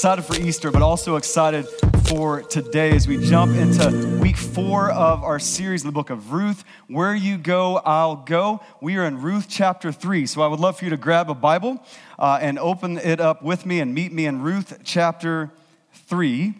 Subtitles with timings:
[0.00, 1.68] excited for Easter, but also excited
[2.04, 6.32] for today as we jump into week four of our series in the book of
[6.32, 6.64] Ruth.
[6.88, 8.62] Where you go, I'll go.
[8.80, 10.24] We are in Ruth chapter three.
[10.24, 11.84] So I would love for you to grab a Bible
[12.18, 15.50] uh, and open it up with me and meet me in Ruth chapter
[15.92, 16.54] three.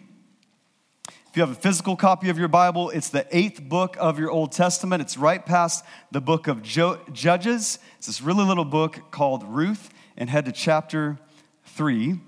[1.07, 4.29] If you have a physical copy of your Bible, it's the eighth book of your
[4.29, 5.01] Old Testament.
[5.01, 7.79] It's right past the book of jo- Judges.
[7.97, 11.17] It's this really little book called Ruth, and head to chapter
[11.65, 12.19] 3.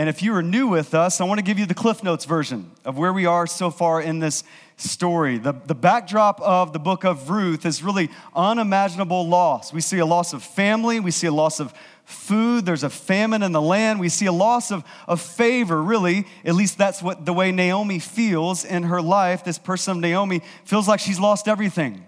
[0.00, 2.24] And if you are new with us, I want to give you the Cliff Notes
[2.24, 4.44] version of where we are so far in this
[4.78, 5.36] story.
[5.36, 9.74] The, the backdrop of the book of Ruth is really unimaginable loss.
[9.74, 11.74] We see a loss of family, we see a loss of
[12.06, 14.00] food, there's a famine in the land.
[14.00, 16.26] We see a loss of, of favor, really.
[16.46, 19.44] At least that's what the way Naomi feels in her life.
[19.44, 22.06] This person Naomi feels like she's lost everything.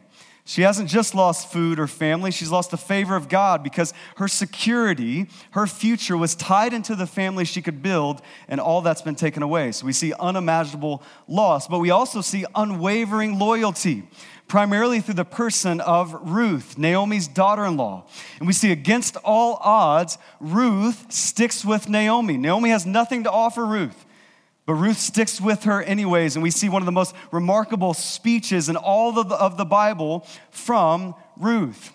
[0.53, 4.29] She hasn't just lost food or family, she's lost the favor of God because her
[4.29, 9.15] security, her future was tied into the family she could build, and all that's been
[9.15, 9.73] taken away.
[9.73, 14.03] So we see unimaginable loss, but we also see unwavering loyalty
[14.47, 18.05] primarily through the person of Ruth, Naomi's daughter in law.
[18.39, 22.37] And we see against all odds, Ruth sticks with Naomi.
[22.37, 24.05] Naomi has nothing to offer Ruth.
[24.65, 28.69] But Ruth sticks with her anyways, and we see one of the most remarkable speeches
[28.69, 31.93] in all of the, of the Bible from Ruth.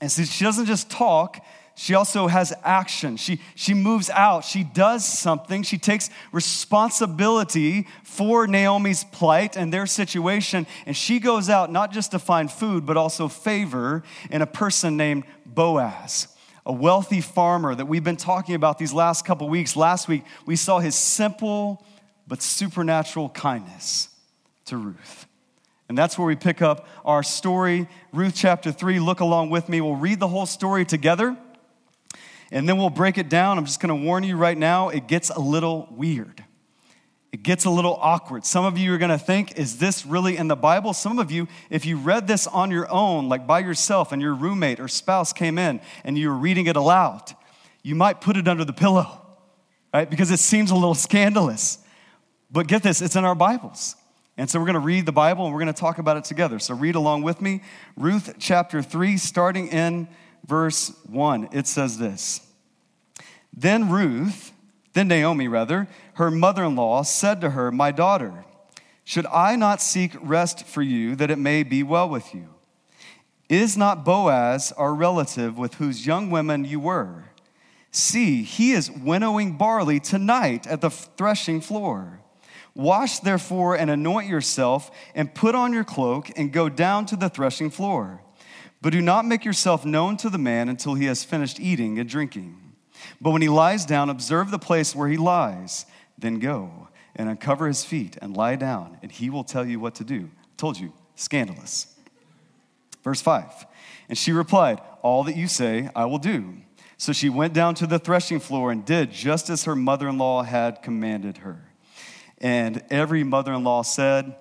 [0.00, 1.44] And she doesn't just talk,
[1.80, 3.16] she also has action.
[3.16, 4.44] She, she moves out.
[4.44, 5.62] She does something.
[5.62, 10.66] She takes responsibility for Naomi's plight and their situation.
[10.84, 14.98] And she goes out not just to find food, but also favor in a person
[14.98, 16.28] named Boaz,
[16.66, 19.74] a wealthy farmer that we've been talking about these last couple weeks.
[19.74, 21.82] Last week, we saw his simple
[22.30, 24.08] but supernatural kindness
[24.64, 25.26] to Ruth.
[25.88, 27.88] And that's where we pick up our story.
[28.12, 29.00] Ruth chapter 3.
[29.00, 29.80] Look along with me.
[29.80, 31.36] We'll read the whole story together
[32.52, 33.58] and then we'll break it down.
[33.58, 36.44] I'm just going to warn you right now, it gets a little weird.
[37.32, 38.44] It gets a little awkward.
[38.44, 40.92] Some of you are going to think, is this really in the Bible?
[40.92, 44.34] Some of you, if you read this on your own, like by yourself, and your
[44.34, 47.34] roommate or spouse came in and you were reading it aloud,
[47.82, 49.20] you might put it under the pillow,
[49.92, 50.08] right?
[50.08, 51.79] Because it seems a little scandalous.
[52.50, 53.96] But get this, it's in our Bibles.
[54.36, 56.24] And so we're going to read the Bible and we're going to talk about it
[56.24, 56.58] together.
[56.58, 57.62] So read along with me.
[57.96, 60.08] Ruth chapter 3, starting in
[60.46, 62.40] verse 1, it says this
[63.52, 64.52] Then Ruth,
[64.94, 68.44] then Naomi rather, her mother in law, said to her, My daughter,
[69.04, 72.48] should I not seek rest for you that it may be well with you?
[73.48, 77.24] Is not Boaz our relative with whose young women you were?
[77.90, 82.19] See, he is winnowing barley tonight at the threshing floor.
[82.74, 87.28] Wash therefore and anoint yourself, and put on your cloak, and go down to the
[87.28, 88.22] threshing floor.
[88.82, 92.08] But do not make yourself known to the man until he has finished eating and
[92.08, 92.56] drinking.
[93.20, 95.86] But when he lies down, observe the place where he lies.
[96.16, 99.94] Then go and uncover his feet and lie down, and he will tell you what
[99.96, 100.30] to do.
[100.42, 101.94] I told you, scandalous.
[103.02, 103.66] Verse 5
[104.08, 106.56] And she replied, All that you say, I will do.
[106.96, 110.18] So she went down to the threshing floor and did just as her mother in
[110.18, 111.69] law had commanded her.
[112.40, 114.34] And every mother in law said,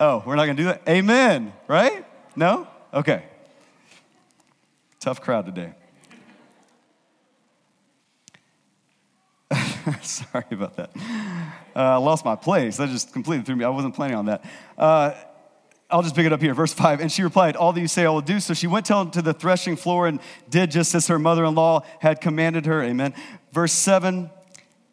[0.00, 0.82] Oh, we're not gonna do that?
[0.88, 2.04] Amen, right?
[2.36, 2.66] No?
[2.92, 3.24] Okay.
[5.00, 5.72] Tough crowd today.
[10.02, 10.90] Sorry about that.
[11.76, 12.78] Uh, I lost my place.
[12.78, 13.64] That just completely threw me.
[13.64, 14.44] I wasn't planning on that.
[14.78, 15.12] Uh,
[15.90, 16.54] I'll just pick it up here.
[16.54, 17.00] Verse 5.
[17.00, 18.40] And she replied, All that you say I will do.
[18.40, 21.84] So she went to the threshing floor and did just as her mother in law
[22.00, 22.82] had commanded her.
[22.82, 23.14] Amen.
[23.52, 24.30] Verse 7.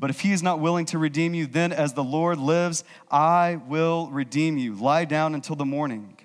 [0.00, 3.60] But if he is not willing to redeem you, then as the Lord lives, I
[3.68, 4.74] will redeem you.
[4.74, 6.16] Lie down until the morning.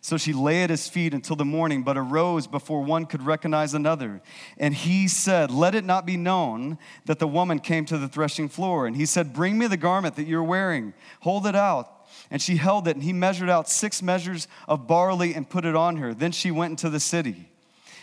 [0.00, 3.74] So she lay at his feet until the morning, but arose before one could recognize
[3.74, 4.20] another.
[4.56, 8.48] And he said, Let it not be known that the woman came to the threshing
[8.48, 8.86] floor.
[8.86, 12.06] And he said, Bring me the garment that you're wearing, hold it out.
[12.30, 15.74] And she held it, and he measured out six measures of barley and put it
[15.74, 16.14] on her.
[16.14, 17.48] Then she went into the city.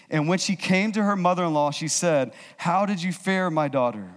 [0.09, 3.49] And when she came to her mother in law, she said, How did you fare,
[3.49, 4.09] my daughter?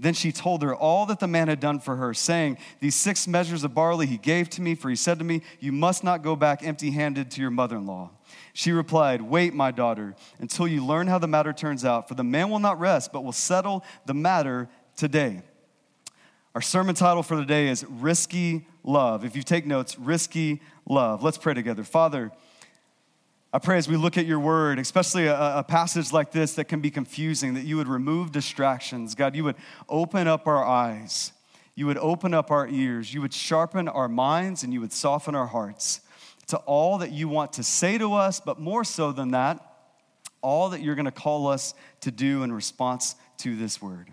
[0.00, 3.28] Then she told her all that the man had done for her, saying, These six
[3.28, 6.22] measures of barley he gave to me, for he said to me, You must not
[6.22, 8.10] go back empty handed to your mother in law.
[8.54, 12.24] She replied, Wait, my daughter, until you learn how the matter turns out, for the
[12.24, 15.42] man will not rest, but will settle the matter today.
[16.54, 19.22] Our sermon title for the day is Risky Love.
[19.22, 21.22] If you take notes, Risky Love.
[21.22, 21.84] Let's pray together.
[21.84, 22.32] Father,
[23.52, 26.66] I pray as we look at your word, especially a, a, passage like this that
[26.66, 29.16] can be confusing, that you would remove distractions.
[29.16, 29.56] God, you would
[29.88, 31.32] open up our eyes,
[31.74, 35.34] you would open up our ears, you would sharpen our minds, and you would soften
[35.34, 36.00] our hearts
[36.46, 39.60] to all that you want to say to us, but more so than that,
[40.42, 44.12] all that you're going to call us to do in response to this word.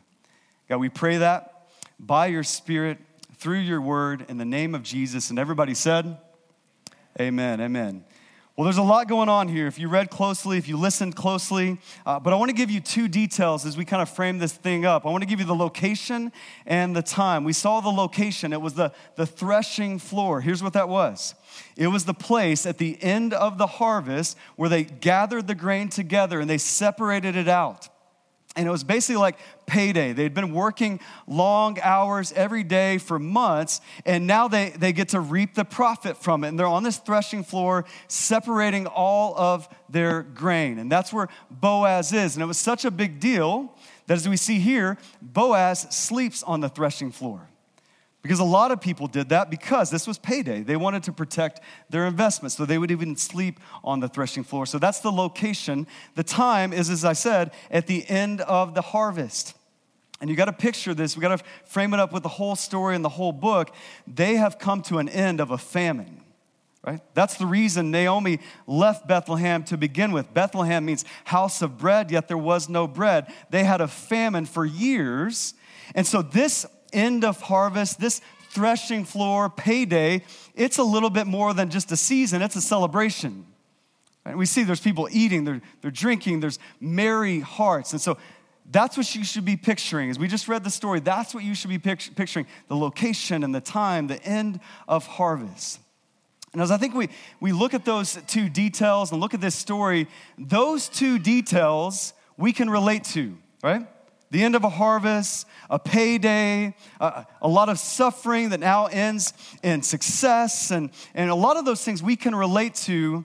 [0.67, 1.67] God, we pray that
[1.99, 2.97] by your Spirit,
[3.37, 5.29] through your word, in the name of Jesus.
[5.29, 6.17] And everybody said,
[7.19, 8.03] Amen, amen.
[8.57, 9.67] Well, there's a lot going on here.
[9.67, 11.77] If you read closely, if you listened closely,
[12.07, 14.51] uh, but I want to give you two details as we kind of frame this
[14.51, 15.05] thing up.
[15.05, 16.31] I want to give you the location
[16.65, 17.43] and the time.
[17.43, 20.41] We saw the location, it was the, the threshing floor.
[20.41, 21.35] Here's what that was
[21.75, 25.89] it was the place at the end of the harvest where they gathered the grain
[25.89, 27.89] together and they separated it out.
[28.57, 29.37] And it was basically like
[29.67, 30.11] payday.
[30.13, 35.19] They'd been working long hours every day for months, and now they, they get to
[35.19, 36.49] reap the profit from it.
[36.49, 40.79] And they're on this threshing floor separating all of their grain.
[40.79, 42.35] And that's where Boaz is.
[42.35, 43.73] And it was such a big deal
[44.07, 47.47] that as we see here, Boaz sleeps on the threshing floor.
[48.27, 50.61] Because a lot of people did that because this was payday.
[50.61, 54.65] They wanted to protect their investments, so they would even sleep on the threshing floor.
[54.65, 55.87] So that's the location.
[56.15, 59.53] The time is, as I said, at the end of the harvest.
[60.19, 62.57] And you got to picture this, we got to frame it up with the whole
[62.57, 63.73] story and the whole book.
[64.05, 66.21] They have come to an end of a famine.
[66.85, 66.99] Right?
[67.13, 70.33] That's the reason Naomi left Bethlehem to begin with.
[70.33, 73.33] Bethlehem means house of bread, yet there was no bread.
[73.51, 75.53] They had a famine for years.
[75.95, 80.23] And so this end of harvest, this threshing floor payday,
[80.55, 83.45] it's a little bit more than just a season, it's a celebration.
[84.25, 87.93] And we see there's people eating, they're, they're drinking, there's merry hearts.
[87.93, 88.17] And so
[88.69, 90.09] that's what you should be picturing.
[90.09, 93.55] As we just read the story, that's what you should be picturing the location and
[93.55, 95.79] the time, the end of harvest.
[96.53, 97.09] And as I think we,
[97.39, 100.07] we look at those two details and look at this story,
[100.37, 103.85] those two details we can relate to, right?
[104.29, 109.33] The end of a harvest, a payday, a, a, lot of suffering that now ends
[109.63, 113.23] in success, and, and a lot of those things we can relate to,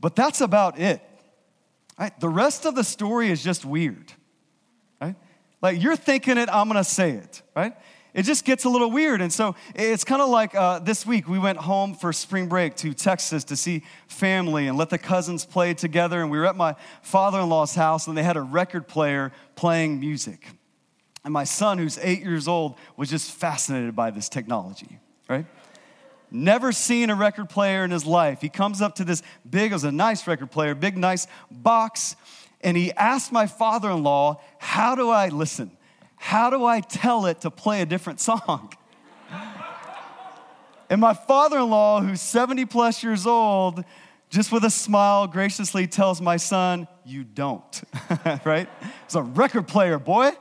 [0.00, 1.02] but that's about it.
[1.98, 2.18] Right?
[2.20, 4.12] The rest of the story is just weird.
[5.00, 5.16] Right?
[5.62, 7.74] Like you're thinking it, I'm gonna say it, right?
[8.14, 9.20] It just gets a little weird.
[9.20, 12.76] And so it's kind of like uh, this week we went home for spring break
[12.76, 16.22] to Texas to see family and let the cousins play together.
[16.22, 19.32] And we were at my father in law's house and they had a record player
[19.56, 20.46] playing music.
[21.24, 25.46] And my son, who's eight years old, was just fascinated by this technology, right?
[26.30, 28.40] Never seen a record player in his life.
[28.40, 32.14] He comes up to this big, it was a nice record player, big, nice box,
[32.60, 35.70] and he asked my father in law, How do I listen?
[36.16, 38.72] How do I tell it to play a different song?
[40.90, 43.84] and my father in law, who's 70 plus years old,
[44.30, 47.82] just with a smile graciously tells my son, You don't,
[48.44, 48.68] right?
[49.04, 50.32] He's a record player, boy.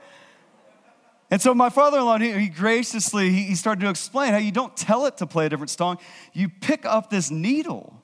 [1.33, 4.77] And so my father-in-law, he, he graciously, he, he started to explain how you don't
[4.77, 5.97] tell it to play a different song.
[6.31, 8.03] You pick up this needle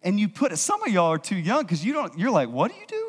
[0.00, 2.48] and you put it, some of y'all are too young because you don't, you're like,
[2.48, 3.07] what do you do?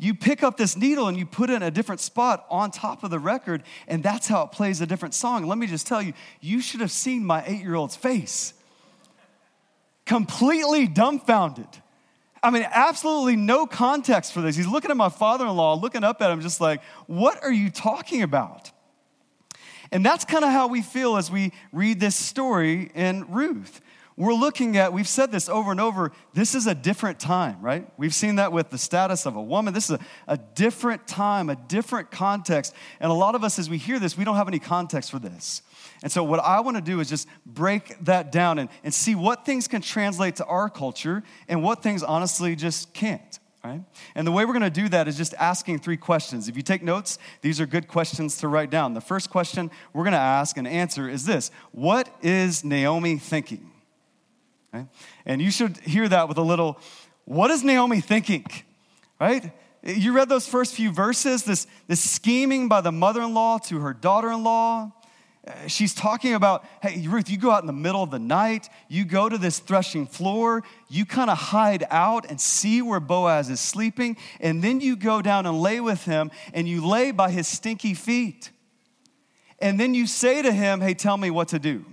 [0.00, 3.04] You pick up this needle and you put it in a different spot on top
[3.04, 5.46] of the record, and that's how it plays a different song.
[5.46, 8.54] Let me just tell you, you should have seen my eight year old's face.
[10.06, 11.68] Completely dumbfounded.
[12.42, 14.56] I mean, absolutely no context for this.
[14.56, 17.52] He's looking at my father in law, looking up at him, just like, what are
[17.52, 18.70] you talking about?
[19.92, 23.82] And that's kind of how we feel as we read this story in Ruth
[24.20, 27.88] we're looking at, we've said this over and over, this is a different time, right?
[27.96, 29.72] We've seen that with the status of a woman.
[29.72, 32.74] This is a, a different time, a different context.
[33.00, 35.18] And a lot of us, as we hear this, we don't have any context for
[35.18, 35.62] this.
[36.02, 39.14] And so, what I want to do is just break that down and, and see
[39.14, 43.38] what things can translate to our culture and what things honestly just can't.
[43.64, 43.82] Right?
[44.14, 46.46] And the way we're going to do that is just asking three questions.
[46.46, 48.92] If you take notes, these are good questions to write down.
[48.92, 53.69] The first question we're going to ask and answer is this What is Naomi thinking?
[54.72, 54.86] Right?
[55.26, 56.78] And you should hear that with a little,
[57.24, 58.46] what is Naomi thinking?
[59.20, 59.52] Right?
[59.82, 63.80] You read those first few verses, this, this scheming by the mother in law to
[63.80, 64.92] her daughter in law.
[65.46, 68.68] Uh, she's talking about, hey, Ruth, you go out in the middle of the night,
[68.88, 73.48] you go to this threshing floor, you kind of hide out and see where Boaz
[73.48, 77.30] is sleeping, and then you go down and lay with him, and you lay by
[77.30, 78.50] his stinky feet.
[79.60, 81.86] And then you say to him, hey, tell me what to do.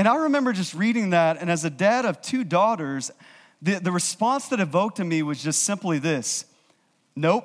[0.00, 3.10] And I remember just reading that, and as a dad of two daughters,
[3.60, 6.46] the, the response that evoked in me was just simply this
[7.14, 7.44] nope.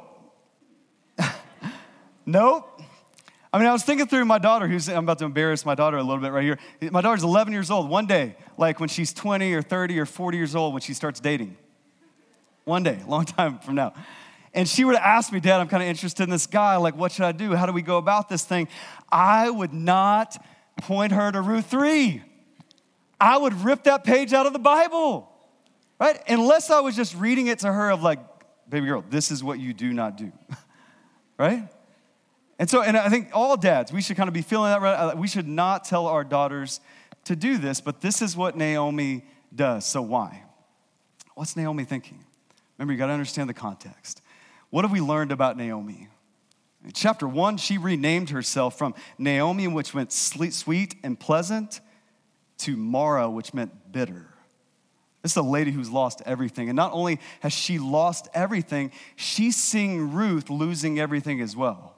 [2.25, 2.81] nope.
[3.51, 5.97] I mean, I was thinking through my daughter, who's, I'm about to embarrass my daughter
[5.97, 6.57] a little bit right here.
[6.91, 7.89] My daughter's 11 years old.
[7.89, 11.19] One day, like when she's 20 or 30 or 40 years old, when she starts
[11.19, 11.57] dating.
[12.63, 13.93] One day, a long time from now.
[14.53, 16.77] And she would ask me, Dad, I'm kind of interested in this guy.
[16.77, 17.53] Like, what should I do?
[17.53, 18.69] How do we go about this thing?
[19.11, 20.41] I would not
[20.77, 22.23] point her to Ruth 3.
[23.19, 25.29] I would rip that page out of the Bible,
[25.99, 26.21] right?
[26.27, 28.19] Unless I was just reading it to her of like,
[28.69, 30.31] baby girl, this is what you do not do,
[31.37, 31.67] right?
[32.57, 34.93] And so, and I think all dads, we should kind of be feeling that right.
[34.93, 36.79] Uh, we should not tell our daughters
[37.25, 39.85] to do this, but this is what Naomi does.
[39.85, 40.43] So, why?
[41.35, 42.23] What's Naomi thinking?
[42.77, 44.21] Remember, you got to understand the context.
[44.69, 46.07] What have we learned about Naomi?
[46.83, 51.81] In chapter one, she renamed herself from Naomi, which meant sweet and pleasant,
[52.59, 54.27] to Mara, which meant bitter.
[55.21, 56.69] This is a lady who's lost everything.
[56.69, 61.95] And not only has she lost everything, she's seeing Ruth losing everything as well.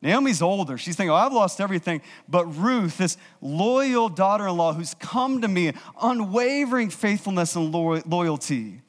[0.00, 0.76] Naomi's older.
[0.78, 2.02] She's thinking, oh, I've lost everything.
[2.28, 8.80] But Ruth, this loyal daughter in law who's come to me, unwavering faithfulness and loyalty.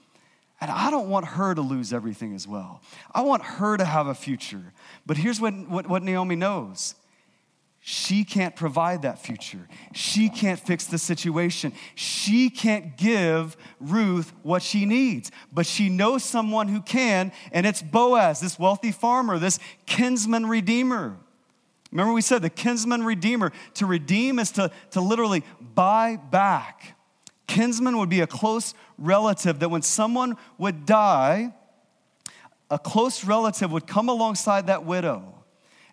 [0.59, 2.81] And I don't want her to lose everything as well.
[3.13, 4.73] I want her to have a future.
[5.05, 6.95] But here's what, what, what Naomi knows
[7.85, 9.67] she can't provide that future.
[9.93, 11.73] She can't fix the situation.
[11.95, 15.31] She can't give Ruth what she needs.
[15.51, 21.17] But she knows someone who can, and it's Boaz, this wealthy farmer, this kinsman redeemer.
[21.91, 23.51] Remember, we said the kinsman redeemer.
[23.73, 26.95] To redeem is to, to literally buy back.
[27.47, 31.53] Kinsman would be a close relative that when someone would die,
[32.71, 35.42] a close relative would come alongside that widow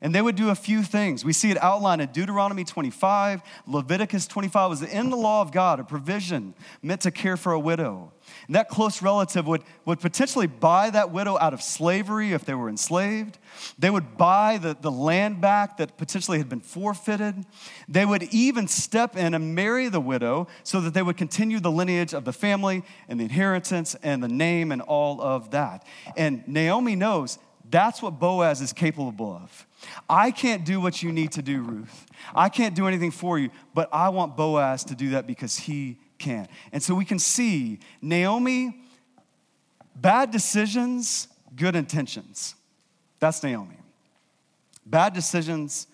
[0.02, 1.24] and they would do a few things.
[1.24, 5.80] We see it outlined in Deuteronomy 25, Leviticus 25 was in the law of God,
[5.80, 8.12] a provision meant to care for a widow.
[8.46, 12.54] And that close relative would, would potentially buy that widow out of slavery if they
[12.54, 13.38] were enslaved.
[13.78, 17.44] They would buy the, the land back that potentially had been forfeited.
[17.88, 21.70] They would even step in and marry the widow so that they would continue the
[21.70, 25.84] lineage of the family and the inheritance and the name and all of that.
[26.16, 27.38] And Naomi knows
[27.70, 29.66] that's what Boaz is capable of.
[30.08, 32.06] I can't do what you need to do, Ruth.
[32.34, 35.98] I can't do anything for you, but I want Boaz to do that because he
[36.18, 36.48] can.
[36.72, 38.80] And so we can see Naomi,
[39.94, 42.54] bad decisions, good intentions.
[43.20, 43.76] That's Naomi.
[44.84, 45.86] Bad decisions,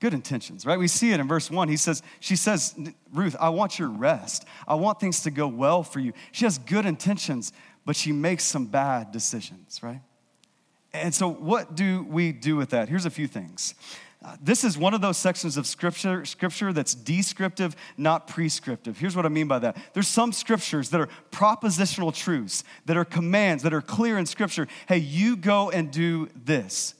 [0.00, 0.78] good intentions, right?
[0.78, 1.68] We see it in verse one.
[1.68, 2.74] He says, she says,
[3.12, 4.44] Ruth, I want your rest.
[4.68, 6.12] I want things to go well for you.
[6.32, 7.52] She has good intentions,
[7.84, 10.00] but she makes some bad decisions, right?
[11.02, 12.88] And so, what do we do with that?
[12.88, 13.74] Here's a few things.
[14.24, 18.98] Uh, this is one of those sections of scripture, scripture that's descriptive, not prescriptive.
[18.98, 19.76] Here's what I mean by that.
[19.92, 24.66] There's some scriptures that are propositional truths, that are commands, that are clear in scripture.
[24.88, 26.94] Hey, you go and do this.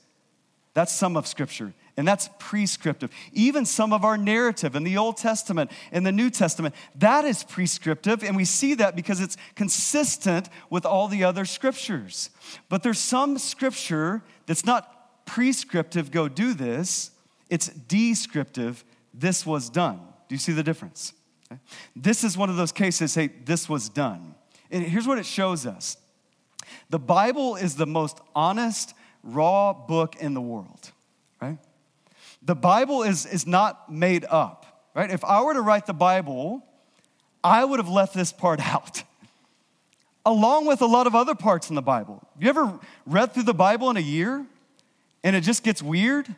[0.75, 3.11] That's some of scripture and that's prescriptive.
[3.33, 7.43] Even some of our narrative in the Old Testament and the New Testament, that is
[7.43, 12.31] prescriptive, and we see that because it's consistent with all the other scriptures.
[12.69, 17.11] But there's some scripture that's not prescriptive, go do this,
[17.49, 18.85] it's descriptive,
[19.15, 20.01] this was done.
[20.29, 21.13] Do you see the difference?
[21.51, 21.61] Okay.
[21.95, 24.35] This is one of those cases, hey, this was done.
[24.71, 25.97] And here's what it shows us
[26.91, 30.93] the Bible is the most honest, raw book in the world,
[31.41, 31.59] right?
[32.47, 35.11] The Bible is, is not made up, right?
[35.11, 36.65] If I were to write the Bible,
[37.43, 39.03] I would have left this part out,
[40.25, 42.27] along with a lot of other parts in the Bible.
[42.39, 44.47] You ever read through the Bible in a year
[45.25, 46.33] and it just gets weird?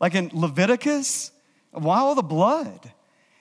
[0.00, 1.30] Like in Leviticus,
[1.70, 2.92] why all the blood?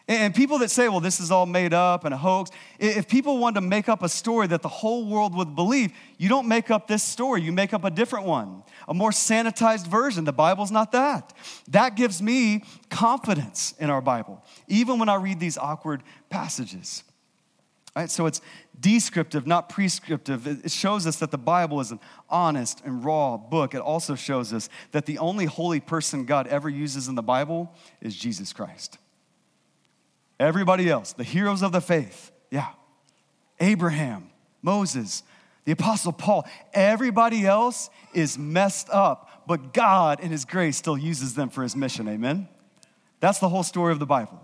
[0.07, 3.39] And people that say, well, this is all made up and a hoax, if people
[3.39, 6.69] want to make up a story that the whole world would believe, you don't make
[6.69, 10.23] up this story, you make up a different one, a more sanitized version.
[10.23, 11.33] The Bible's not that.
[11.69, 17.03] That gives me confidence in our Bible, even when I read these awkward passages.
[17.95, 18.11] Right?
[18.11, 18.41] So it's
[18.79, 20.45] descriptive, not prescriptive.
[20.45, 23.73] It shows us that the Bible is an honest and raw book.
[23.73, 27.73] It also shows us that the only holy person God ever uses in the Bible
[28.01, 28.99] is Jesus Christ.
[30.39, 32.69] Everybody else, the heroes of the faith, yeah.
[33.59, 34.29] Abraham,
[34.61, 35.23] Moses,
[35.63, 41.35] the Apostle Paul, everybody else is messed up, but God in His grace still uses
[41.35, 42.07] them for His mission.
[42.07, 42.47] Amen?
[43.19, 44.41] That's the whole story of the Bible.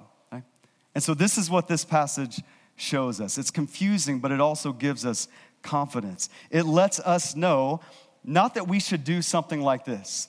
[0.94, 2.42] And so this is what this passage
[2.76, 3.38] shows us.
[3.38, 5.28] It's confusing, but it also gives us
[5.62, 6.30] confidence.
[6.50, 7.82] It lets us know
[8.24, 10.28] not that we should do something like this,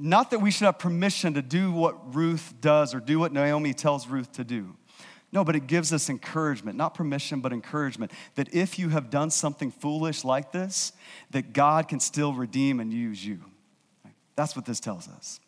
[0.00, 3.74] not that we should have permission to do what Ruth does or do what Naomi
[3.74, 4.76] tells Ruth to do.
[5.30, 9.30] No, but it gives us encouragement, not permission, but encouragement that if you have done
[9.30, 10.92] something foolish like this,
[11.32, 13.40] that God can still redeem and use you.
[14.36, 15.40] That's what this tells us.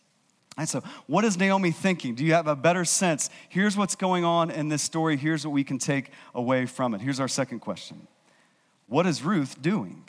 [0.58, 2.14] And so, what is Naomi thinking?
[2.14, 3.30] Do you have a better sense?
[3.48, 5.16] Here's what's going on in this story.
[5.16, 7.00] Here's what we can take away from it.
[7.00, 8.06] Here's our second question
[8.88, 10.06] What is Ruth doing?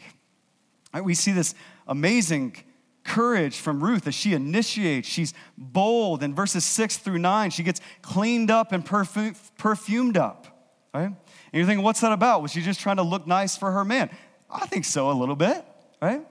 [0.94, 1.56] Right, we see this
[1.88, 2.58] amazing
[3.04, 5.08] courage from Ruth as she initiates.
[5.08, 6.24] She's bold.
[6.24, 10.48] In verses six through nine, she gets cleaned up and perfu- perfumed up.
[10.94, 11.06] Right?
[11.06, 11.16] And
[11.54, 12.42] you're thinking, what's that about?
[12.42, 14.10] Was she just trying to look nice for her man?
[14.50, 15.64] I think so, a little bit,
[16.02, 16.22] right?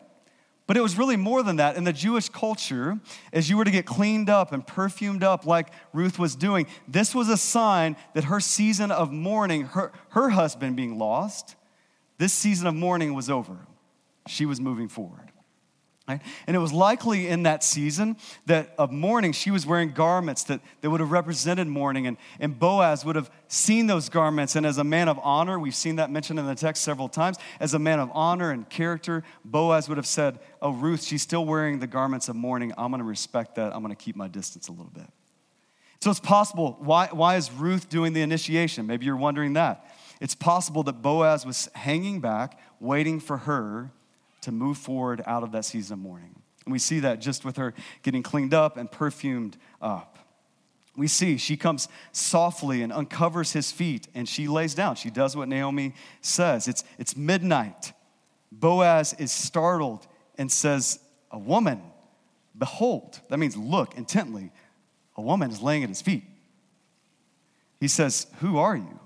[0.67, 1.77] But it was really more than that.
[1.77, 3.01] In the Jewish culture,
[3.33, 7.15] as you were to get cleaned up and perfumed up like Ruth was doing, this
[7.15, 11.57] was a sign that her season of mourning, her, her husband being lost,
[12.19, 13.57] this season of mourning was over.
[14.29, 15.33] She was moving forward.
[16.11, 16.21] Right?
[16.49, 20.61] And it was likely in that season that of mourning, she was wearing garments that,
[20.81, 22.09] that would have represented mourning.
[22.09, 24.57] And, and Boaz would have seen those garments.
[24.57, 27.37] And as a man of honor, we've seen that mentioned in the text several times,
[27.61, 31.45] as a man of honor and character, Boaz would have said, Oh, Ruth, she's still
[31.45, 32.73] wearing the garments of mourning.
[32.77, 33.73] I'm going to respect that.
[33.73, 35.07] I'm going to keep my distance a little bit.
[36.01, 36.77] So it's possible.
[36.81, 38.87] Why, why is Ruth doing the initiation?
[38.87, 39.95] Maybe you're wondering that.
[40.21, 43.93] It's possible that Boaz was hanging back, waiting for her
[44.43, 46.35] to move forward out of that season of mourning.
[46.65, 50.19] And we see that just with her getting cleaned up and perfumed up.
[50.97, 54.97] We see she comes softly and uncovers his feet and she lays down.
[54.97, 56.69] She does what Naomi says.
[56.69, 57.93] It's, it's midnight.
[58.53, 60.07] Boaz is startled
[60.37, 60.99] and says,
[61.31, 61.81] A woman,
[62.57, 63.21] behold.
[63.29, 64.53] That means look intently.
[65.17, 66.25] A woman is laying at his feet.
[67.79, 68.99] He says, Who are you?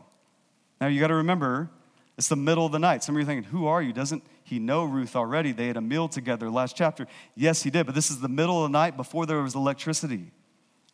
[0.81, 1.71] Now you got to remember,
[2.17, 3.05] it's the middle of the night.
[3.05, 3.93] Some of you are thinking, Who are you?
[3.93, 5.53] Doesn't he know Ruth already?
[5.53, 7.07] They had a meal together last chapter.
[7.35, 10.31] Yes, he did, but this is the middle of the night before there was electricity.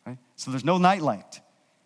[0.05, 0.17] Right?
[0.37, 1.41] So there's no nightlight.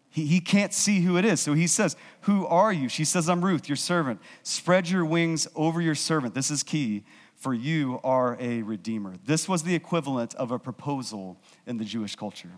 [0.10, 1.42] He, he can't see who it is.
[1.42, 2.88] So he says, Who are you?
[2.88, 4.22] She says, I'm Ruth, your servant.
[4.44, 6.36] Spread your wings over your servant.
[6.36, 7.04] This is key,
[7.36, 9.16] for you are a redeemer.
[9.26, 12.52] This was the equivalent of a proposal in the Jewish culture.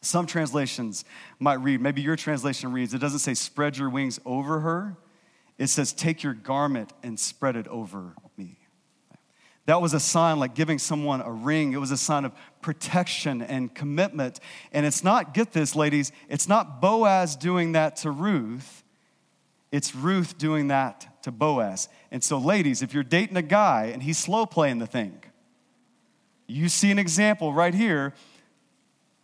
[0.00, 1.04] Some translations
[1.38, 4.96] might read, maybe your translation reads, it doesn't say spread your wings over her,
[5.60, 8.56] it says, Take your garment and spread it over me.
[9.66, 11.74] That was a sign like giving someone a ring.
[11.74, 14.40] It was a sign of protection and commitment.
[14.72, 18.82] And it's not, get this, ladies, it's not Boaz doing that to Ruth,
[19.70, 21.88] it's Ruth doing that to Boaz.
[22.10, 25.22] And so, ladies, if you're dating a guy and he's slow playing the thing,
[26.48, 28.14] you see an example right here.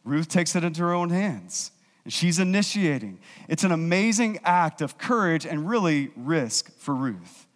[0.04, 1.72] Ruth takes it into her own hands
[2.06, 3.18] and she's initiating.
[3.48, 7.48] It's an amazing act of courage and really risk for Ruth.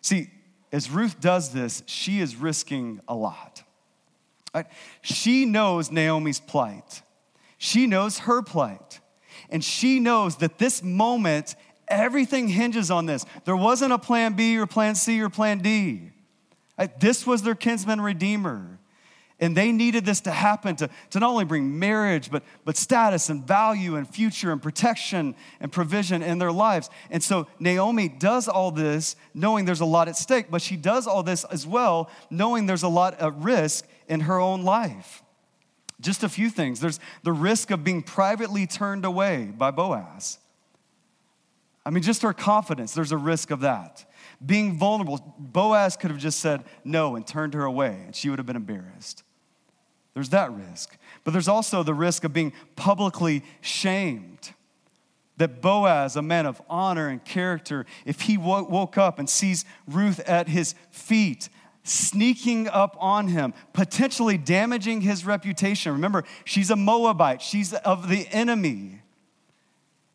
[0.00, 0.28] See,
[0.72, 3.62] as Ruth does this, she is risking a lot.
[4.52, 4.66] Right?
[5.02, 7.02] She knows Naomi's plight,
[7.58, 8.98] she knows her plight,
[9.50, 11.54] and she knows that this moment,
[11.86, 13.24] everything hinges on this.
[13.44, 16.10] There wasn't a plan B or plan C or plan D.
[16.76, 16.98] Right?
[16.98, 18.80] This was their kinsman redeemer.
[19.40, 23.28] And they needed this to happen to, to not only bring marriage, but, but status
[23.28, 26.90] and value and future and protection and provision in their lives.
[27.10, 31.06] And so Naomi does all this knowing there's a lot at stake, but she does
[31.06, 35.22] all this as well knowing there's a lot at risk in her own life.
[36.00, 36.80] Just a few things.
[36.80, 40.38] There's the risk of being privately turned away by Boaz.
[41.84, 44.04] I mean, just her confidence, there's a risk of that.
[44.44, 48.38] Being vulnerable, Boaz could have just said no and turned her away, and she would
[48.38, 49.22] have been embarrassed.
[50.14, 50.96] There's that risk.
[51.24, 54.52] But there's also the risk of being publicly shamed.
[55.38, 60.20] That Boaz, a man of honor and character, if he woke up and sees Ruth
[60.20, 61.48] at his feet,
[61.84, 65.92] sneaking up on him, potentially damaging his reputation.
[65.92, 69.00] Remember, she's a Moabite, she's of the enemy.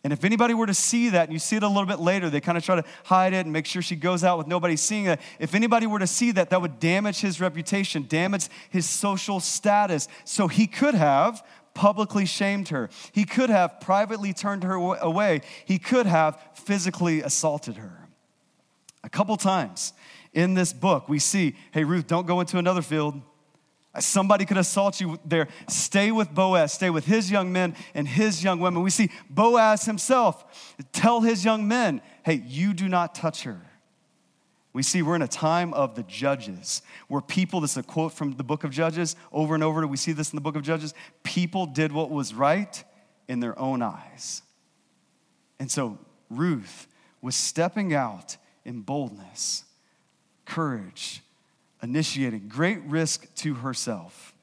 [0.08, 2.30] And if anybody were to see that, and you see it a little bit later,
[2.30, 4.78] they kind of try to hide it and make sure she goes out with nobody
[4.78, 5.20] seeing it.
[5.38, 10.08] If anybody were to see that, that would damage his reputation, damage his social status.
[10.24, 15.78] So he could have publicly shamed her, he could have privately turned her away, he
[15.78, 18.08] could have physically assaulted her.
[19.04, 19.92] A couple times
[20.32, 23.22] in this book, we see hey, Ruth, don't go into another field.
[24.00, 25.48] Somebody could assault you there.
[25.68, 28.84] Stay with Boaz, stay with his young men and his young women.
[28.84, 33.62] We see Boaz himself tell his young men, hey, you do not touch her.
[34.74, 38.14] We see we're in a time of the judges where people, this is a quote
[38.14, 40.62] from the book of Judges, over and over, we see this in the book of
[40.62, 40.94] Judges.
[41.24, 42.84] People did what was right
[43.28, 44.44] in their own eyes.
[45.60, 45.98] And so
[46.30, 46.88] Ruth
[47.22, 49.64] was stepping out in boldness,
[50.46, 51.24] courage,
[51.82, 54.34] initiating great risk to herself.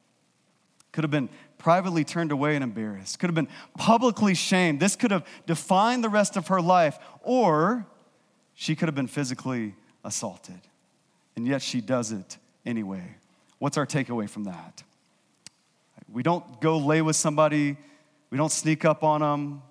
[0.93, 4.81] Could have been privately turned away and embarrassed, could have been publicly shamed.
[4.81, 7.87] This could have defined the rest of her life, or
[8.55, 10.61] she could have been physically assaulted.
[11.37, 13.17] And yet she does it anyway.
[13.59, 14.83] What's our takeaway from that?
[16.13, 17.77] We don't go lay with somebody,
[18.31, 19.63] we don't sneak up on them,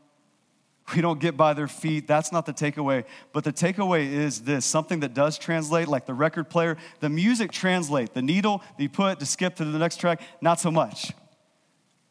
[0.96, 2.08] we don't get by their feet.
[2.08, 3.06] That's not the takeaway.
[3.32, 7.52] But the takeaway is this something that does translate, like the record player, the music
[7.52, 8.14] translate.
[8.14, 11.12] The needle that you put to skip to the next track, not so much.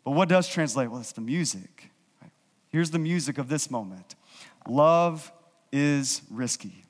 [0.05, 0.91] But what does translate?
[0.91, 1.91] Well, it's the music.
[2.69, 4.15] Here's the music of this moment
[4.67, 5.31] love
[5.71, 6.85] is risky.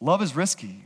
[0.00, 0.84] Love is risky.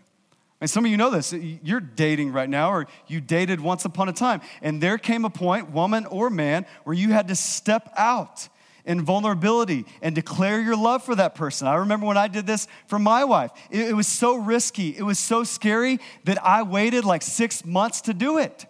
[0.60, 1.32] And some of you know this.
[1.32, 4.40] You're dating right now, or you dated once upon a time.
[4.62, 8.48] And there came a point, woman or man, where you had to step out
[8.84, 11.66] in vulnerability and declare your love for that person.
[11.68, 13.50] I remember when I did this for my wife.
[13.70, 18.00] It, it was so risky, it was so scary that I waited like six months
[18.02, 18.66] to do it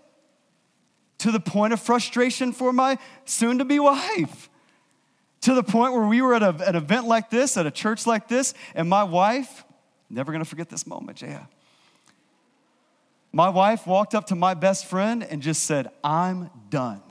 [1.18, 4.50] to the point of frustration for my soon to be wife.
[5.42, 8.06] To the point where we were at a, an event like this, at a church
[8.06, 9.64] like this, and my wife,
[10.10, 11.46] never gonna forget this moment, yeah.
[13.32, 17.02] My wife walked up to my best friend and just said, I'm done.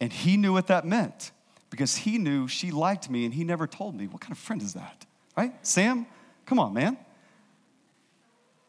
[0.00, 1.32] And he knew what that meant
[1.70, 4.06] because he knew she liked me and he never told me.
[4.06, 5.06] What kind of friend is that?
[5.36, 5.54] Right?
[5.66, 6.06] Sam,
[6.44, 6.96] come on, man.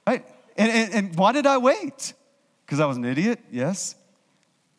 [0.06, 0.26] Right?
[0.58, 2.14] And, and, and why did I wait?
[2.66, 3.96] Because I was an idiot, yes.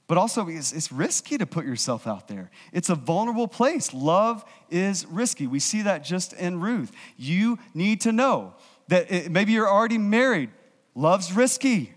[0.08, 2.50] But also, it's, it's risky to put yourself out there.
[2.72, 3.92] It's a vulnerable place.
[3.92, 5.46] Love is risky.
[5.46, 6.92] We see that just in Ruth.
[7.16, 8.54] You need to know
[8.88, 10.50] that it, maybe you're already married.
[10.94, 11.92] Love's risky.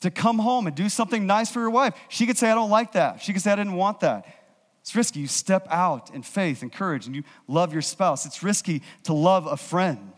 [0.00, 1.94] To come home and do something nice for your wife.
[2.08, 3.22] She could say, I don't like that.
[3.22, 4.26] She could say, I didn't want that.
[4.82, 5.20] It's risky.
[5.20, 8.26] You step out in faith and courage and you love your spouse.
[8.26, 10.12] It's risky to love a friend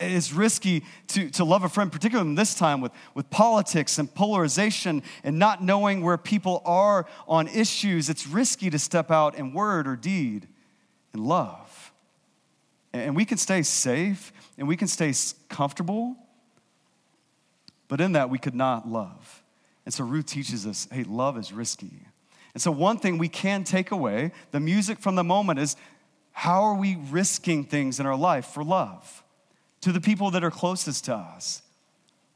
[0.00, 4.12] it's risky to, to love a friend, particularly in this time with, with politics and
[4.12, 8.08] polarization and not knowing where people are on issues.
[8.08, 10.48] It's risky to step out in word or deed
[11.12, 11.92] in love.
[12.92, 15.12] And we can stay safe and we can stay
[15.48, 16.16] comfortable,
[17.86, 19.42] but in that we could not love.
[19.84, 21.92] And so Ruth teaches us hey, love is risky.
[22.54, 25.76] And so, one thing we can take away, the music from the moment, is
[26.32, 29.22] how are we risking things in our life for love?
[29.80, 31.62] to the people that are closest to us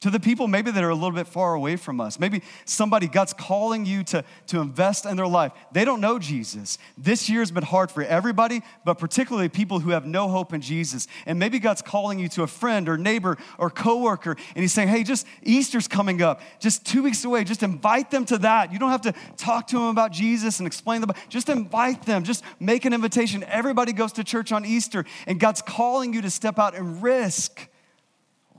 [0.05, 2.21] to the people maybe that are a little bit far away from us.
[2.21, 5.53] Maybe somebody, God's calling you to, to invest in their life.
[5.73, 6.77] They don't know Jesus.
[6.99, 11.09] This year's been hard for everybody, but particularly people who have no hope in Jesus.
[11.25, 14.89] And maybe God's calling you to a friend or neighbor or coworker, and He's saying,
[14.89, 17.43] hey, just Easter's coming up, just two weeks away.
[17.43, 18.75] Just invite them to that.
[18.75, 21.13] You don't have to talk to them about Jesus and explain them.
[21.31, 22.25] Just invite them.
[22.25, 23.43] Just make an invitation.
[23.45, 27.71] Everybody goes to church on Easter, and God's calling you to step out and risk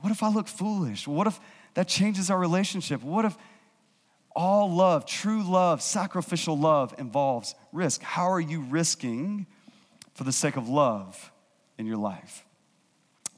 [0.06, 1.08] what if I look foolish?
[1.08, 1.40] What if
[1.74, 3.02] that changes our relationship?
[3.02, 3.36] What if
[4.36, 8.02] all love, true love, sacrificial love involves risk?
[8.02, 9.46] How are you risking
[10.14, 11.32] for the sake of love
[11.76, 12.44] in your life?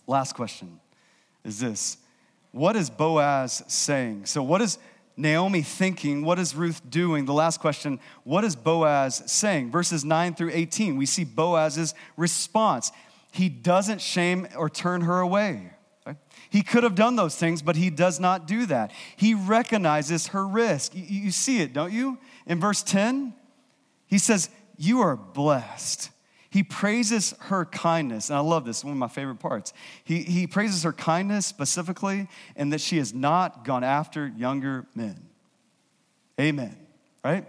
[0.06, 0.78] Last question
[1.42, 1.96] is this
[2.52, 4.26] What is Boaz saying?
[4.26, 4.76] So, what is
[5.16, 6.22] Naomi thinking?
[6.22, 7.24] What is Ruth doing?
[7.24, 9.70] The last question, what is Boaz saying?
[9.70, 12.92] Verses 9 through 18, we see Boaz's response.
[13.32, 15.70] He doesn't shame or turn her away.
[16.50, 18.92] He could have done those things, but he does not do that.
[19.16, 20.92] He recognizes her risk.
[20.94, 22.18] You, see it, don't you?
[22.46, 23.34] In verse 10,
[24.06, 26.10] he says, You are blessed.
[26.50, 28.30] He praises her kindness.
[28.30, 29.72] And I love this, one of my favorite parts.
[30.04, 35.28] He, he praises her kindness specifically and that she has not gone after younger men.
[36.40, 36.76] Amen.
[37.22, 37.46] Right?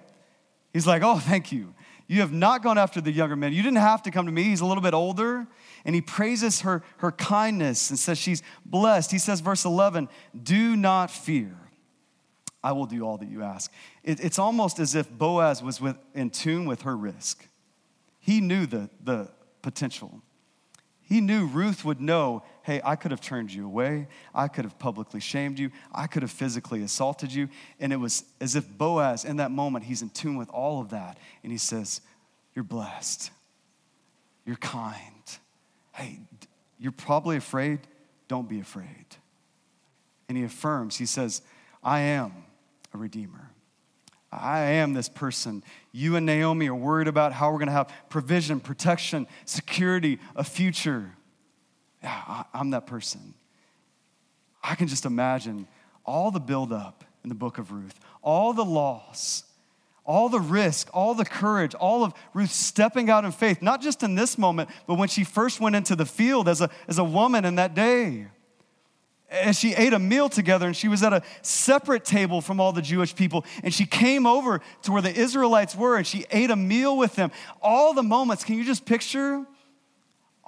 [0.73, 1.73] He's like, Oh, thank you.
[2.09, 3.53] You have not gone after the younger men.
[3.53, 4.45] You didn't have to come to me.
[4.45, 5.45] He's a little bit older
[5.85, 9.11] and he praises her, her kindness and says she's blessed.
[9.11, 10.09] He says, verse 11,
[10.41, 11.55] do not fear.
[12.63, 13.71] I will do all that you ask.
[14.03, 17.47] It, it's almost as if Boaz was with, in tune with her risk.
[18.19, 19.29] He knew the, the
[19.61, 20.23] potential.
[21.01, 24.07] He knew Ruth would know hey, I could have turned you away.
[24.33, 25.71] I could have publicly shamed you.
[25.93, 27.49] I could have physically assaulted you.
[27.79, 30.89] And it was as if Boaz, in that moment, he's in tune with all of
[30.89, 31.17] that.
[31.43, 32.01] And he says,
[32.55, 33.31] You're blessed.
[34.45, 35.03] You're kind
[35.99, 36.19] hey,
[36.79, 37.79] you're probably afraid.
[38.27, 39.05] Don't be afraid.
[40.27, 41.41] And he affirms, he says,
[41.83, 42.31] I am
[42.93, 43.49] a redeemer.
[44.31, 45.63] I am this person.
[45.91, 50.43] You and Naomi are worried about how we're going to have provision, protection, security, a
[50.43, 51.11] future.
[52.03, 53.33] Yeah, I'm that person.
[54.63, 55.67] I can just imagine
[56.05, 59.43] all the buildup in the book of Ruth, all the loss,
[60.05, 64.01] all the risk, all the courage, all of Ruth stepping out in faith, not just
[64.01, 67.03] in this moment, but when she first went into the field as a, as a
[67.03, 68.27] woman in that day.
[69.29, 72.71] And she ate a meal together, and she was at a separate table from all
[72.71, 73.45] the Jewish people.
[73.63, 77.15] And she came over to where the Israelites were, and she ate a meal with
[77.15, 77.31] them.
[77.61, 79.45] All the moments, can you just picture?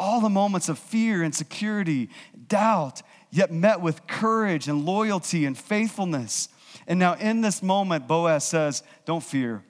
[0.02, 2.10] All the moments of fear, and insecurity,
[2.48, 6.50] doubt, yet met with courage and loyalty and faithfulness.
[6.88, 9.64] And now, in this moment, Boaz says, Don't fear.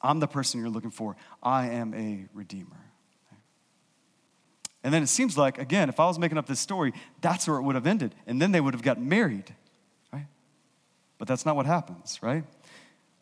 [0.00, 1.16] I'm the person you're looking for.
[1.42, 2.78] I am a redeemer.
[4.82, 7.58] And then it seems like, again, if I was making up this story, that's where
[7.58, 8.14] it would have ended.
[8.26, 9.54] And then they would have gotten married,
[10.14, 10.28] right?
[11.18, 12.44] But that's not what happens, right?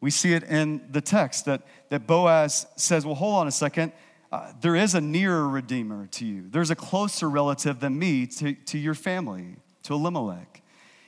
[0.00, 3.90] We see it in the text that, that Boaz says, Well, hold on a second.
[4.32, 6.46] Uh, there is a nearer redeemer to you.
[6.50, 10.62] There's a closer relative than me to, to your family, to Elimelech.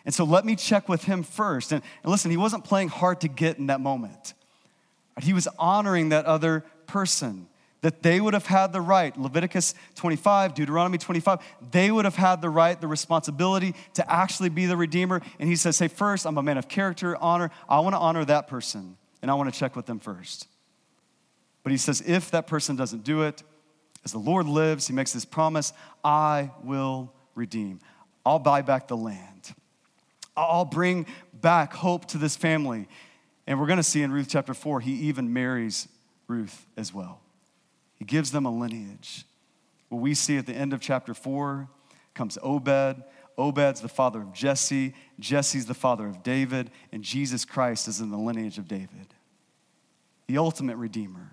[0.05, 1.73] And so let me check with him first.
[1.73, 4.35] And, and listen, he wasn't playing hard to get in that moment,
[5.21, 7.49] he was honoring that other person
[7.83, 11.39] that they would have had the right, Leviticus 25, Deuteronomy 25,
[11.71, 15.23] they would have had the right, the responsibility to actually be the Redeemer.
[15.39, 17.51] And he says, Hey, first, I'm a man of character, honor.
[17.69, 20.49] I want to honor that person, and I want to check with them first.
[21.67, 23.43] But he says, If that person doesn't do it,
[24.05, 25.73] as the Lord lives, he makes this promise
[26.05, 27.81] I will redeem.
[28.25, 29.53] I'll buy back the land.
[30.37, 32.87] I'll bring back hope to this family.
[33.49, 35.89] And we're going to see in Ruth chapter 4, he even marries
[36.29, 37.21] Ruth as well.
[37.97, 39.25] He gives them a lineage.
[39.89, 41.69] What we see at the end of chapter 4
[42.15, 43.03] comes Obed.
[43.37, 44.95] Obed's the father of Jesse.
[45.19, 46.71] Jesse's the father of David.
[46.93, 49.15] And Jesus Christ is in the lineage of David.
[50.29, 51.33] The ultimate redeemer.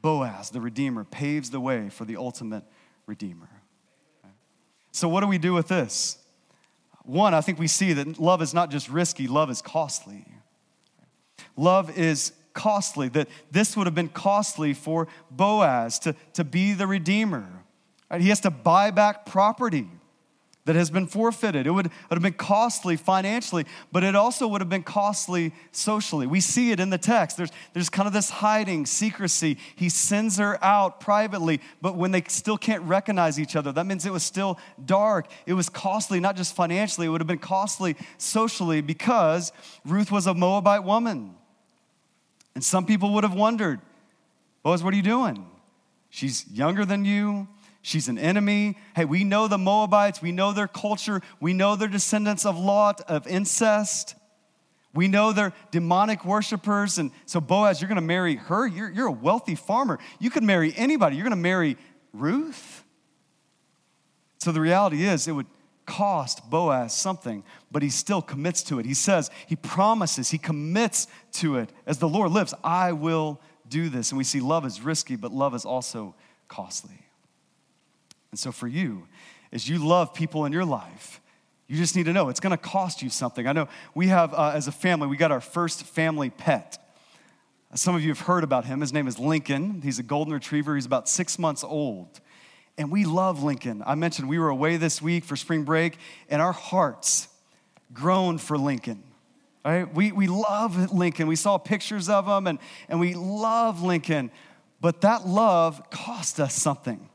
[0.00, 2.64] Boaz, the redeemer, paves the way for the ultimate
[3.06, 3.48] redeemer.
[4.92, 6.18] So, what do we do with this?
[7.04, 10.26] One, I think we see that love is not just risky, love is costly.
[11.56, 16.86] Love is costly, that this would have been costly for Boaz to, to be the
[16.86, 17.64] redeemer.
[18.18, 19.88] He has to buy back property
[20.68, 21.66] that has been forfeited.
[21.66, 25.54] It would, it would have been costly financially, but it also would have been costly
[25.72, 26.26] socially.
[26.26, 27.38] We see it in the text.
[27.38, 29.56] There's, there's kind of this hiding, secrecy.
[29.76, 34.04] He sends her out privately, but when they still can't recognize each other, that means
[34.04, 35.30] it was still dark.
[35.46, 39.52] It was costly, not just financially, it would have been costly socially because
[39.86, 41.34] Ruth was a Moabite woman.
[42.54, 43.80] And some people would have wondered,
[44.62, 45.46] Boaz, what are you doing?
[46.10, 47.48] She's younger than you.
[47.88, 48.76] She's an enemy.
[48.94, 50.20] Hey, we know the Moabites.
[50.20, 51.22] We know their culture.
[51.40, 54.14] We know they're descendants of Lot, of incest.
[54.92, 56.98] We know they're demonic worshipers.
[56.98, 58.66] And so, Boaz, you're going to marry her.
[58.66, 59.98] You're, you're a wealthy farmer.
[60.18, 61.16] You could marry anybody.
[61.16, 61.78] You're going to marry
[62.12, 62.84] Ruth.
[64.36, 65.46] So, the reality is, it would
[65.86, 68.84] cost Boaz something, but he still commits to it.
[68.84, 71.72] He says, he promises, he commits to it.
[71.86, 74.10] As the Lord lives, I will do this.
[74.10, 76.14] And we see love is risky, but love is also
[76.48, 77.07] costly.
[78.30, 79.06] And so for you,
[79.52, 81.20] as you love people in your life,
[81.66, 83.46] you just need to know it's going to cost you something.
[83.46, 86.78] I know we have, uh, as a family, we got our first family pet.
[87.74, 88.80] Some of you have heard about him.
[88.80, 89.82] His name is Lincoln.
[89.82, 90.74] He's a golden retriever.
[90.74, 92.20] He's about six months old.
[92.78, 93.82] And we love Lincoln.
[93.84, 95.98] I mentioned we were away this week for spring break,
[96.30, 97.28] and our hearts
[97.92, 99.02] groaned for Lincoln.
[99.64, 99.92] Right?
[99.92, 101.26] We, we love Lincoln.
[101.26, 104.30] We saw pictures of him, and, and we love Lincoln.
[104.80, 107.10] But that love cost us something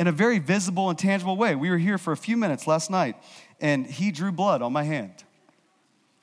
[0.00, 1.54] in a very visible and tangible way.
[1.54, 3.16] We were here for a few minutes last night,
[3.60, 5.12] and he drew blood on my hand.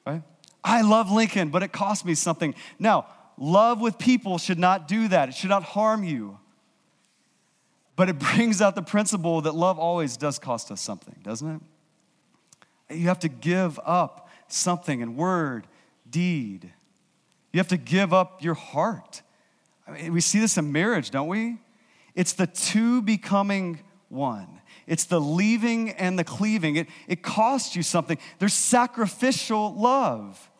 [0.03, 0.23] Right?
[0.63, 2.55] I love Lincoln, but it cost me something.
[2.79, 3.05] Now,
[3.37, 6.39] love with people should not do that, it should not harm you.
[7.95, 11.61] But it brings out the principle that love always does cost us something, doesn't
[12.89, 12.97] it?
[12.97, 15.67] You have to give up something in word,
[16.09, 16.73] deed.
[17.53, 19.21] You have to give up your heart.
[19.87, 21.59] I mean, we see this in marriage, don't we?
[22.17, 24.59] It's the two becoming one.
[24.85, 26.75] It's the leaving and the cleaving.
[26.75, 28.17] It, it costs you something.
[28.39, 30.51] There's sacrificial love.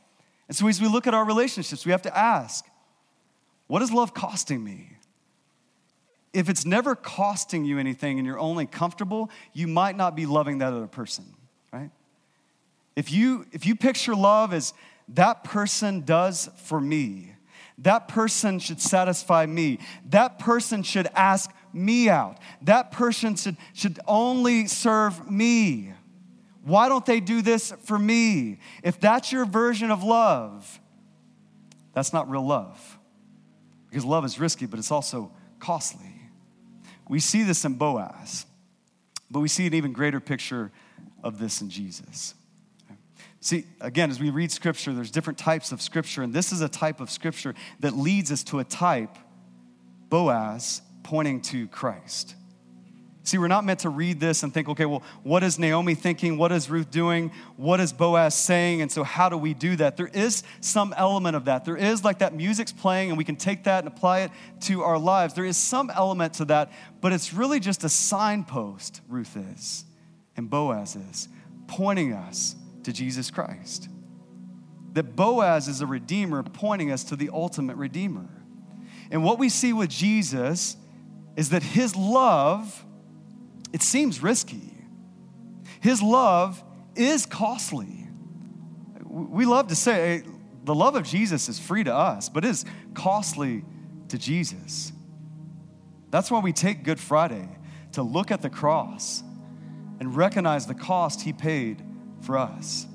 [0.48, 2.66] And so as we look at our relationships, we have to ask
[3.68, 4.98] what is love costing me?
[6.38, 10.60] if it's never costing you anything and you're only comfortable, you might not be loving
[10.60, 11.26] that other person,
[11.74, 11.90] right?
[12.96, 14.74] If you if you picture love as
[15.10, 17.34] that person does for me,
[17.80, 19.80] that person should satisfy me.
[20.10, 22.40] That person should ask me out.
[22.62, 25.94] That person should, should only serve me.
[26.64, 28.60] Why don't they do this for me?
[28.84, 30.80] If that's your version of love,
[31.94, 33.00] that's not real love.
[33.90, 36.14] Because love is risky, but it's also costly.
[37.08, 38.46] We see this in Boaz.
[39.30, 40.72] But we see an even greater picture
[41.24, 42.34] of this in Jesus.
[43.40, 46.70] See, again, as we read scripture, there's different types of scripture, and this is a
[46.70, 49.16] type of scripture that leads us to a type,
[50.10, 52.36] Boaz, pointing to Christ.
[53.28, 56.38] See, we're not meant to read this and think, okay, well, what is Naomi thinking?
[56.38, 57.32] What is Ruth doing?
[57.58, 58.82] What is Boaz saying?
[58.82, 59.98] And so, how do we do that?
[59.98, 61.66] There is some element of that.
[61.66, 64.82] There is like that music's playing, and we can take that and apply it to
[64.82, 65.34] our lives.
[65.34, 66.72] There is some element to that,
[67.02, 69.84] but it's really just a signpost, Ruth is,
[70.38, 71.28] and Boaz is,
[71.68, 72.56] pointing us
[72.88, 73.90] to Jesus Christ.
[74.94, 78.30] That Boaz is a redeemer, pointing us to the ultimate redeemer.
[79.12, 80.78] And what we see with Jesus
[81.36, 82.86] is that his love
[83.74, 84.74] it seems risky.
[85.82, 86.64] His love
[86.96, 88.08] is costly.
[89.04, 90.24] We love to say
[90.64, 93.66] the love of Jesus is free to us, but it is costly
[94.08, 94.94] to Jesus.
[96.12, 97.50] That's why we take Good Friday
[97.92, 99.22] to look at the cross
[100.00, 101.84] and recognize the cost he paid
[102.22, 102.88] for us.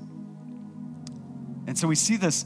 [1.66, 2.44] And so we see this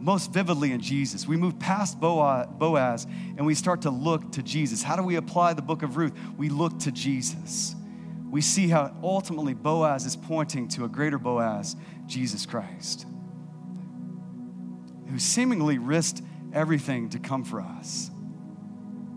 [0.00, 1.26] most vividly in Jesus.
[1.26, 4.82] We move past Boaz and we start to look to Jesus.
[4.82, 6.12] How do we apply the book of Ruth?
[6.36, 7.74] We look to Jesus.
[8.30, 13.06] We see how ultimately Boaz is pointing to a greater Boaz, Jesus Christ,
[15.10, 18.10] who seemingly risked everything to come for us,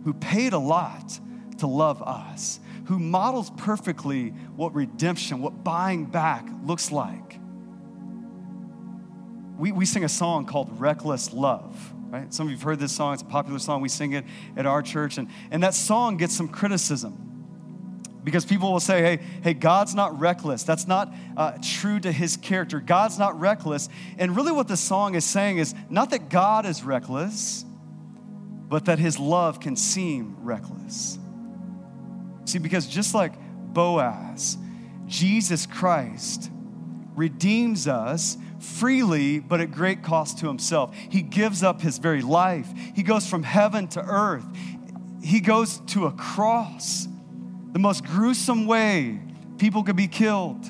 [0.04, 1.20] who paid a lot
[1.60, 7.40] to love us, who models perfectly what redemption, what buying back looks like
[9.58, 12.34] we, we sing a song called Reckless Love, right?
[12.34, 13.14] Some of you have heard this song.
[13.14, 13.82] It's a popular song.
[13.82, 14.26] We sing it
[14.58, 15.18] at our church.
[15.18, 17.20] And, and that song gets some criticism
[18.24, 20.64] because people will say, hey, hey, God's not reckless.
[20.64, 22.80] That's not uh, true to his character.
[22.80, 23.90] God's not reckless.
[24.18, 27.64] And really, what the song is saying is not that God is reckless,
[28.68, 31.20] but that his love can seem reckless.
[32.46, 33.34] See, because just like
[33.74, 34.58] Boaz,
[35.08, 36.52] Jesus Christ
[37.16, 40.96] redeems us freely, but at great cost to himself.
[40.96, 42.68] He gives up his very life.
[42.96, 44.46] He goes from heaven to earth.
[45.22, 47.08] He goes to a cross,
[47.72, 49.20] the most gruesome way
[49.58, 50.70] people could be killed.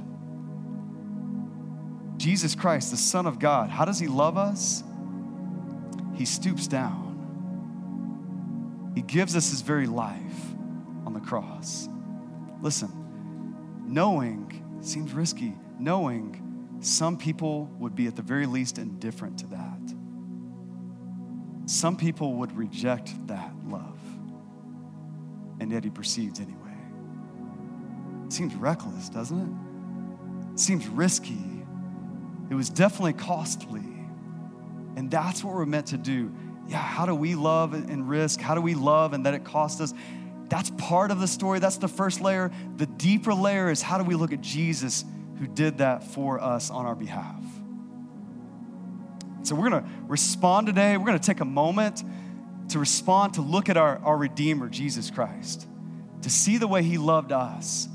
[2.17, 4.83] Jesus Christ, the Son of God, how does he love us?
[6.15, 7.01] He stoops down.
[8.95, 10.53] He gives us his very life
[11.23, 11.89] cross.
[12.62, 12.91] Listen,
[13.86, 16.39] knowing seems risky, knowing
[16.79, 19.95] some people would be at the very least indifferent to that.
[21.65, 23.99] Some people would reject that love.
[25.59, 26.59] And yet he proceeds anyway.
[28.29, 30.59] Seems reckless, doesn't it?
[30.59, 31.39] Seems risky.
[32.49, 33.81] It was definitely costly.
[34.95, 36.33] And that's what we're meant to do.
[36.67, 38.39] Yeah, how do we love and risk?
[38.39, 39.93] How do we love and that it costs us?
[40.54, 41.58] That's part of the story.
[41.58, 42.52] That's the first layer.
[42.78, 45.04] The deeper layer is how do we look at Jesus
[45.39, 47.44] who did that for us on our behalf.
[49.42, 50.96] So we're going to respond today.
[50.96, 52.04] We're going to take a moment
[52.70, 55.68] to respond, to look at our, our Redeemer, Jesus Christ,
[56.22, 57.89] to see the way he loved us,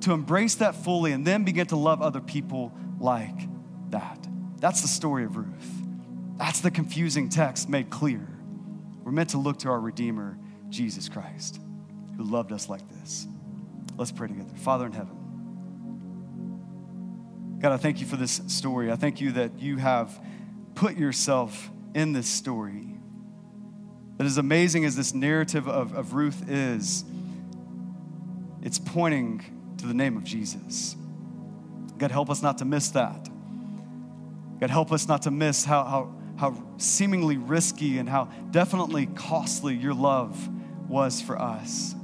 [0.00, 3.38] to embrace that fully, and then begin to love other people like
[3.90, 4.26] that.
[4.60, 5.82] That's the story of Ruth.
[6.38, 8.26] That's the confusing text made clear.
[9.04, 10.38] We're meant to look to our Redeemer,
[10.70, 11.60] Jesus Christ,
[12.18, 13.26] who loved us like this.
[13.96, 14.54] Let's pray together.
[14.56, 15.16] Father in heaven,
[17.60, 18.92] God, I thank you for this story.
[18.92, 20.20] I thank you that you have
[20.74, 22.94] put yourself in this story.
[24.18, 27.04] That as amazing as this narrative of, of Ruth is,
[28.62, 30.96] it's pointing to the name of Jesus.
[31.98, 33.28] God, help us not to miss that.
[34.60, 39.74] God, help us not to miss how, how, how seemingly risky and how definitely costly
[39.76, 40.48] your love
[40.88, 41.94] was for us.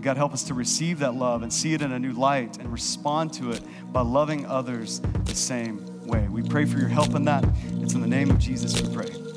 [0.00, 2.56] And God, help us to receive that love and see it in a new light
[2.56, 3.60] and respond to it
[3.92, 6.26] by loving others the same way.
[6.30, 7.44] We pray for your help in that.
[7.82, 9.29] It's in the name of Jesus we pray.